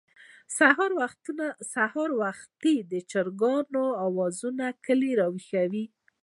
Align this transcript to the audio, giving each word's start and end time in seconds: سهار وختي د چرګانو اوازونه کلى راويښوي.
سهار 1.73 2.11
وختي 2.21 2.73
د 2.91 2.93
چرګانو 3.11 3.85
اوازونه 4.05 4.65
کلى 4.85 5.11
راويښوي. 5.19 5.85